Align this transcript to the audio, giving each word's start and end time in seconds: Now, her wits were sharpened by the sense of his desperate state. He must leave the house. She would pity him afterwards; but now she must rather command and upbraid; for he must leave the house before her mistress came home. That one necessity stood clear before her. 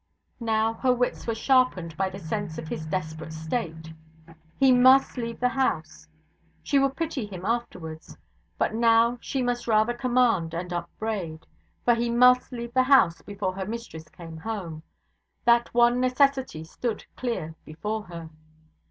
Now, 0.39 0.73
her 0.73 0.91
wits 0.91 1.27
were 1.27 1.35
sharpened 1.35 1.95
by 1.95 2.09
the 2.09 2.17
sense 2.17 2.57
of 2.57 2.69
his 2.69 2.87
desperate 2.87 3.31
state. 3.31 3.93
He 4.57 4.71
must 4.71 5.15
leave 5.15 5.39
the 5.39 5.49
house. 5.49 6.07
She 6.63 6.79
would 6.79 6.95
pity 6.95 7.27
him 7.27 7.45
afterwards; 7.45 8.17
but 8.57 8.73
now 8.73 9.19
she 9.21 9.43
must 9.43 9.67
rather 9.67 9.93
command 9.93 10.55
and 10.55 10.73
upbraid; 10.73 11.45
for 11.85 11.93
he 11.93 12.09
must 12.09 12.51
leave 12.51 12.73
the 12.73 12.81
house 12.81 13.21
before 13.21 13.53
her 13.53 13.67
mistress 13.67 14.09
came 14.09 14.37
home. 14.37 14.81
That 15.45 15.71
one 15.71 15.99
necessity 16.01 16.63
stood 16.63 17.05
clear 17.15 17.53
before 17.63 18.05
her. 18.05 18.31